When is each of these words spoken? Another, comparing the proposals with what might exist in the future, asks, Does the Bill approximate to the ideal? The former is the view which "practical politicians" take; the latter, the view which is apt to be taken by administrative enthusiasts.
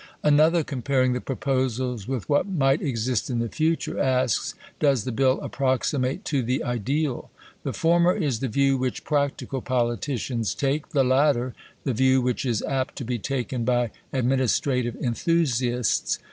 Another, 0.23 0.63
comparing 0.63 1.13
the 1.13 1.21
proposals 1.21 2.07
with 2.07 2.27
what 2.27 2.47
might 2.47 2.81
exist 2.81 3.29
in 3.29 3.37
the 3.37 3.47
future, 3.47 3.99
asks, 3.99 4.55
Does 4.79 5.03
the 5.03 5.11
Bill 5.11 5.39
approximate 5.41 6.25
to 6.25 6.41
the 6.41 6.63
ideal? 6.63 7.29
The 7.61 7.71
former 7.71 8.11
is 8.15 8.39
the 8.39 8.47
view 8.47 8.79
which 8.79 9.03
"practical 9.03 9.61
politicians" 9.61 10.55
take; 10.55 10.89
the 10.89 11.03
latter, 11.03 11.53
the 11.83 11.93
view 11.93 12.19
which 12.19 12.47
is 12.47 12.63
apt 12.63 12.95
to 12.95 13.05
be 13.05 13.19
taken 13.19 13.63
by 13.63 13.91
administrative 14.11 14.95
enthusiasts. 14.95 16.17